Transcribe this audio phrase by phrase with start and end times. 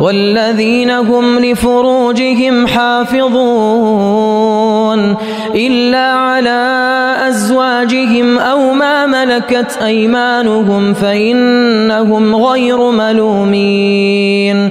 [0.00, 3.34] والذين هم لفروجهم حافظون
[5.54, 6.84] إلا على
[7.28, 14.70] أزواجهم أو ما ملكت أيمانهم فإنهم غير ملومين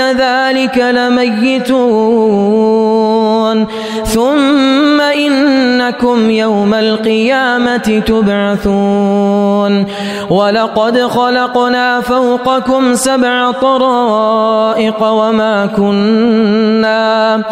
[0.00, 1.84] ذلك لميتون.
[4.04, 9.86] ثم إنكم يوم القيامة تبعثون.
[10.30, 17.42] ولقد خلقنا فوقكم سبع طرائق وما كنا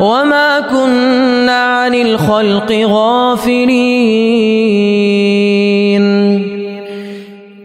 [0.00, 4.02] وما كنا عن الخلق غافلين.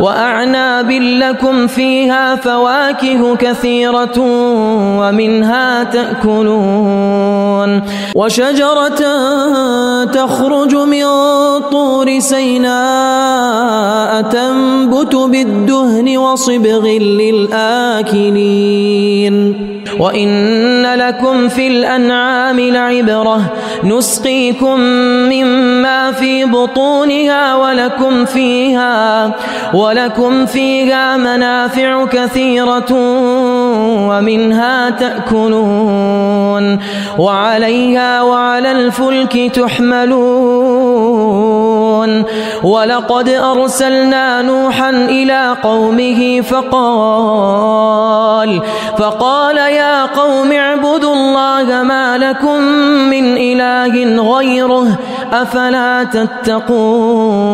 [0.00, 4.18] وأعناب لكم فيها فواكه كثيرة
[5.00, 7.82] ومنها تأكلون
[8.14, 9.00] وشجرة
[10.04, 11.04] تخرج من
[11.70, 12.70] طور سيناء
[14.22, 16.86] تنبت بالدهن وصبغ
[18.00, 18.60] للآكلين
[19.98, 23.40] وإن لكم في الأنعام لعبرة
[23.84, 24.80] نسقيكم
[25.30, 29.32] مما في بطونها ولكم فيها
[29.74, 32.92] ولكم فيها منافع كثيرة
[34.08, 36.78] ومنها تأكلون
[37.18, 40.49] وعليها وعلى الفلك تحملون
[42.62, 48.10] ولقد أرسلنا نوحا إلى قومه فقال
[48.98, 52.62] فقال يا قوم اعبدوا الله ما لكم
[53.12, 54.98] من إله غيره
[55.32, 57.50] أفلا تتقون؟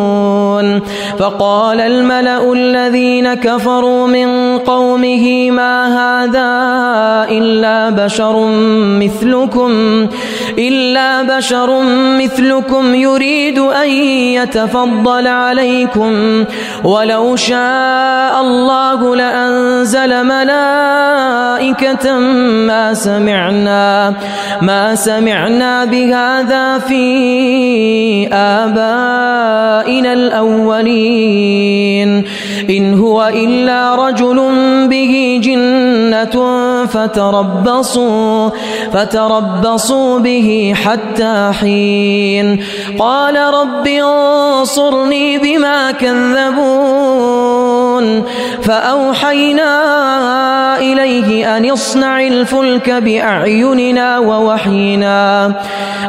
[1.18, 6.46] فقال الملأ الذين كفروا من قومه ما هذا
[7.30, 8.46] إلا بشر
[9.00, 9.72] مثلكم
[10.58, 11.82] إلا بشر
[12.18, 13.88] مثلكم يريد أن
[14.38, 16.44] يتفضل عليكم.
[16.84, 22.18] ولو شاء الله لأنزل ملائكة
[22.68, 24.14] ما سمعنا
[24.62, 27.65] ما سمعنا بهذا في
[28.32, 31.76] آبائنا الأولين.
[32.70, 34.38] إن هو إلا رجل
[34.88, 36.36] به جنة
[36.86, 38.50] فتربصوا
[38.92, 42.58] فتربصوا به حتى حين.
[42.98, 47.26] قال رب انصرني بما كذبون.
[48.62, 49.72] فأوحينا
[50.78, 55.46] إليه أن اصنع الفلك بأعيننا ووحينا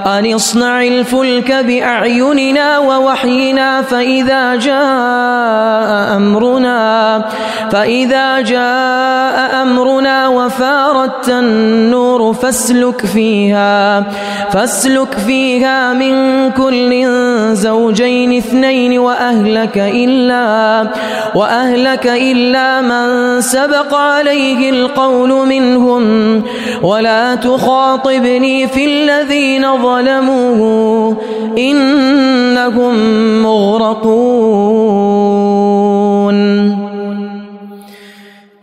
[0.05, 7.25] أن اصنع الفلك ذلك بأعيننا ووحينا فإذا جاء أمرنا
[7.71, 14.03] فإذا جاء أمرنا وفارت النور فاسلك فيها
[14.51, 16.15] فاسلك فيها من
[16.51, 17.07] كل
[17.55, 20.87] زوجين اثنين وأهلك إلا
[21.35, 26.43] وأهلك إلا من سبق عليه القول منهم.
[26.81, 31.15] ولا تخاطبني في الذين ظلموا.
[31.57, 32.95] إنهم
[33.43, 34.77] مغرقون.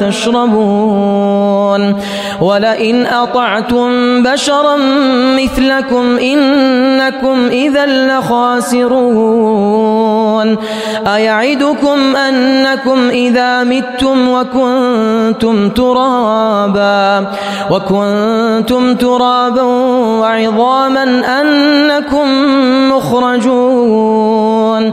[0.00, 2.00] تشربون
[2.40, 4.76] ولئن أطعتم بشرا
[5.36, 9.30] مثلكم إنكم إذا لخاسرون
[11.06, 17.26] أيعدكم أنكم إذا متم وكنتم ترابا
[17.70, 19.62] وكنتم ترابا
[20.20, 22.28] وعظاما أنكم
[22.92, 24.92] مخرجون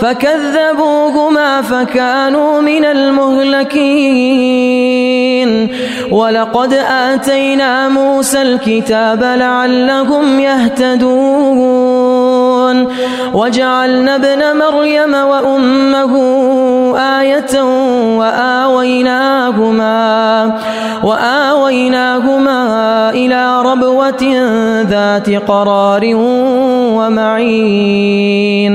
[0.00, 4.26] فكذبوهما فكانوا من المهلكين.
[6.10, 11.86] ولقد آتينا موسى الكتاب لعلهم يهتدون.
[13.34, 16.14] وجعلنا ابن مريم وأمه
[17.20, 17.62] آية
[18.18, 19.96] وآويناهما
[21.04, 22.60] وآويناهما
[23.10, 24.22] إلى ربوة
[24.82, 26.10] ذات قرار
[26.96, 28.74] ومعين.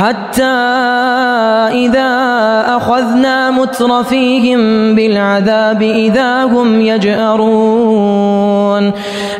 [0.00, 0.56] حتى
[1.84, 2.10] إذا
[2.76, 8.92] أخذنا مترفيهم بالعذاب إذا هم يجأرون.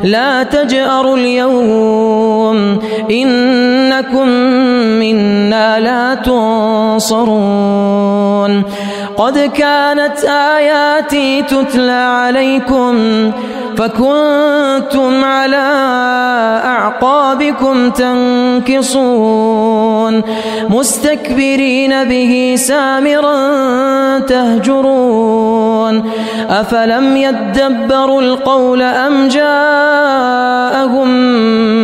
[0.03, 2.79] لا تجأروا اليوم
[3.11, 4.27] إنكم
[5.01, 7.31] منا لا تنصرون.
[9.17, 10.23] قد كانت
[10.57, 13.31] آياتي تتلى عليكم
[13.77, 15.71] فكنتم على
[16.65, 19.41] أعقابكم تنكصون
[20.69, 23.39] مستكبرين به سامرا
[24.19, 26.11] تهجرون
[26.49, 31.07] أفلم يدبروا القول أم جاءهم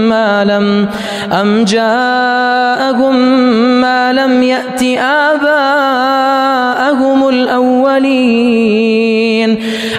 [0.09, 0.87] ما لم
[1.31, 3.15] أم جاءهم
[3.81, 4.83] ما لم يأت
[5.33, 6.47] آباءهم
[7.29, 8.87] الأولين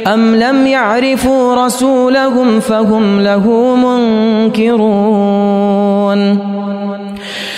[0.07, 3.75] أم لم يعرفوا رسولهم فهم له
[4.55, 4.89] منكرون.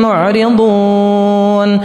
[0.00, 1.80] معرضون.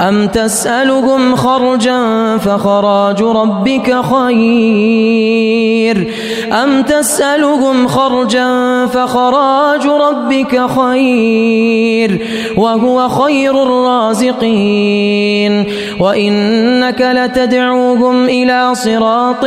[0.00, 6.14] أم تسألهم خرجا فخراج ربك خير.
[6.52, 12.26] أم تسألهم خرجا فخراج ربك خير.
[12.56, 15.66] وهو خير الرازقين.
[16.00, 19.44] وإنك لتدعوهم إلى صراط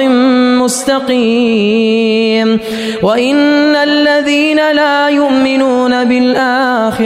[0.64, 2.60] مستقيم.
[3.04, 7.03] وإن الذين لا يؤمنون بالآخرة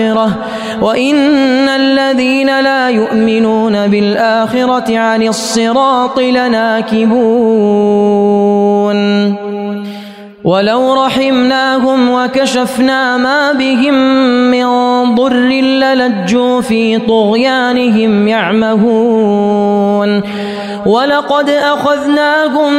[0.82, 7.18] وإن الذين لا يؤمنون بالآخرة عن الصراط لناكبون.
[10.44, 13.94] ولو رحمناهم وكشفنا ما بهم
[14.52, 14.66] من
[15.16, 20.22] ضر للجوا في طغيانهم يعمهون.
[20.86, 22.74] ولقد أخذناهم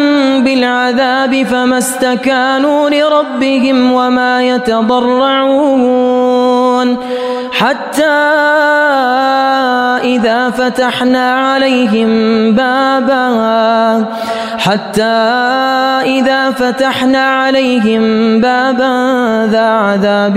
[0.44, 5.82] بالعذاب فما استكانوا لربهم وما يتضرعون.
[7.52, 8.04] حتى
[10.04, 12.08] إذا فتحنا عليهم
[12.52, 14.04] بابا
[14.58, 15.02] حتى
[16.18, 18.00] إذا فتحنا عليهم
[18.40, 20.36] بابا ذا عذاب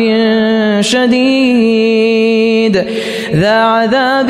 [0.82, 2.76] شديد.
[3.36, 4.30] ذا عذاب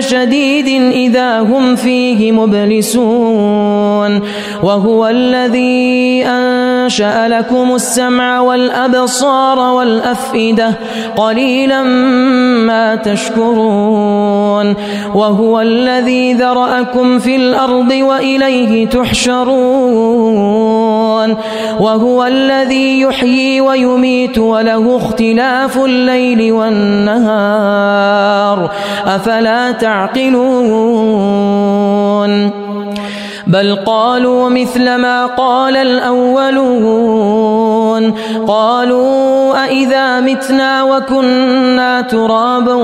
[0.00, 4.22] شديد إذا هم فيه مبلسون.
[4.62, 10.74] وهو الذي أن أنشأ لكم السمع والأبصار والأفئدة.
[11.16, 11.47] قليلا
[12.66, 14.74] ما تشكرون
[15.14, 20.48] وهو الذي ذرأكم في الأرض وإليه تحشرون
[21.80, 27.98] وهو الذي يحيي ويميت وله اختلاف الليل والنهار
[29.06, 31.08] أفلا تعقلون
[33.48, 37.28] بل قالوا مثل ما قال الأولون.
[38.48, 42.74] قالوا أئذا متنا وكنا ترابا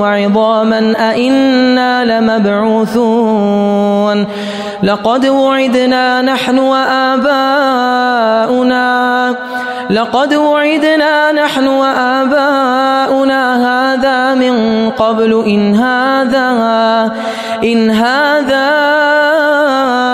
[0.00, 3.62] وعظاما أئنا لمبعوثون.
[4.82, 7.72] لقد وعدنا نحن وآباؤنا
[9.90, 14.54] لقد وعدنا نحن وآباؤنا هذا من
[14.90, 17.12] قبل إن هذا
[17.64, 19.11] إن هذا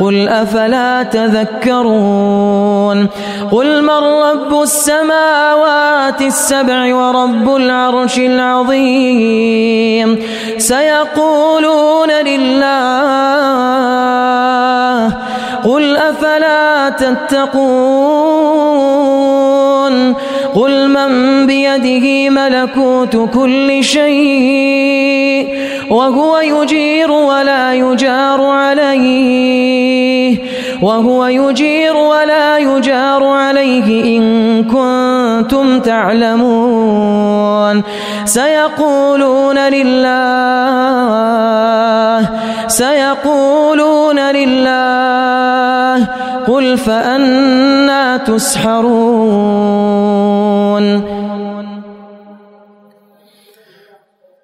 [0.00, 3.06] قل أفلا تذكرون
[3.52, 10.18] قل من رب السماوات السبع ورب العرش العظيم
[10.58, 12.72] سيقولون لله
[15.64, 18.32] قل أفلا تتقون
[20.54, 25.48] قل من بيده ملكوت كل شيء
[25.90, 30.38] وهو يجير ولا يجار عليه.
[30.82, 37.82] وهو يجير ولا يجار عليه إن كنتم تعلمون.
[38.24, 40.12] سيقولون لله
[42.68, 46.08] سيقولون لله
[46.46, 49.82] قل فأنا تسحرون.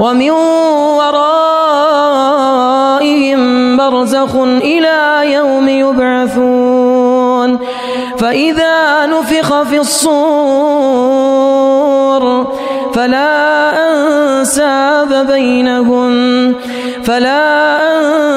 [0.00, 0.30] ومن
[1.00, 2.18] ورائهم
[3.76, 7.58] برزخ إلى يوم يبعثون
[8.18, 11.08] فإذا نفخ في الصور
[12.94, 13.28] فلا
[13.90, 16.54] أنساب بينهم
[17.08, 17.44] فلا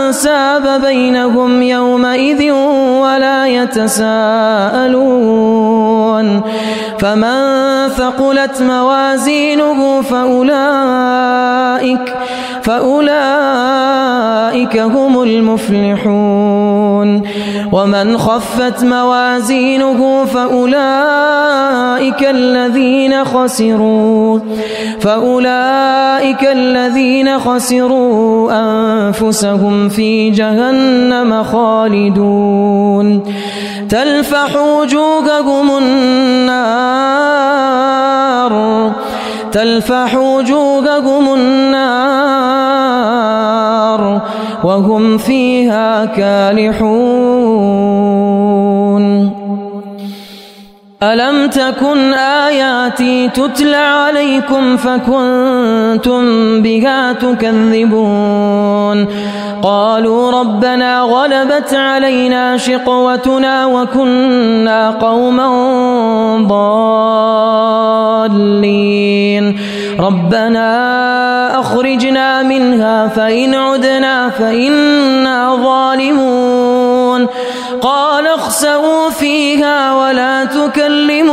[0.08, 2.52] أنساب بينهم يومئذ
[3.04, 5.12] ولا يتساءلون.
[7.00, 11.52] فمن ثقلت موازينه فأولئك
[12.64, 13.18] فأولئك
[14.78, 17.22] هم المفلحون.
[17.72, 20.70] ومن خفت موازينه فأولئك
[22.30, 24.40] الذين خسروا
[25.00, 33.24] فأولئك الذين خسروا أنفسهم في جهنم خالدون.
[33.90, 37.02] تلفح وجوههم النار.
[39.52, 42.62] تلفح وجوههم النار
[44.64, 48.21] وهم فيها كالحون.
[51.04, 56.22] ألم تكن آياتي تتلى عليكم فكنتم
[56.62, 59.08] بها تكذبون؟
[59.64, 65.48] قالوا ربنا غلبت علينا شقوتنا وكنا قوما
[68.38, 69.60] ضالين.
[70.00, 77.28] ربنا أخرجنا منها فإن عدنا فإنا ظالمون.
[77.82, 81.32] قال اخسئوا فيها ولا تكلمون يعلمون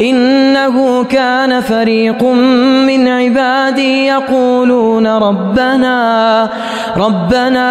[0.00, 2.22] إن إنه كان فريق
[2.86, 6.48] من عبادي يقولون ربنا
[6.96, 7.68] ربنا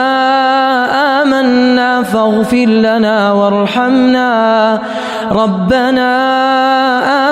[1.21, 4.81] آمنا فاغفر لنا وارحمنا
[5.31, 6.11] ربنا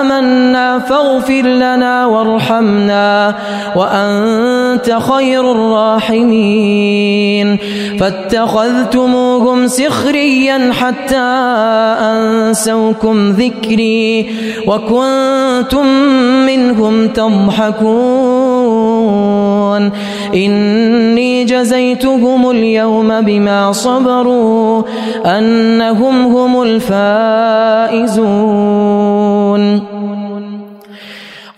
[0.02, 3.36] آمنا فاغفر لنا وارحمنا
[3.76, 7.19] وأنت خير الراحمين.
[8.00, 11.17] فاتخذتموهم سخريا حتى
[12.02, 14.36] أنسوكم ذكري
[14.67, 15.59] وكنتم
[16.45, 18.80] منهم تضحكون.
[20.36, 24.84] إني جزيتهم اليوم بما صبروا
[25.26, 28.00] أنهم هم الفائزون.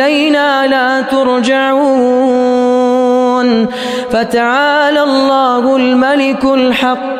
[0.00, 1.80] إلينا لا ترجعون
[4.10, 7.19] فتعالى الله الملك الحق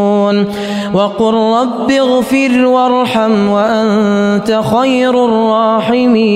[0.93, 6.31] وقل رب اغفر وارحم وأنت خير الراحمين.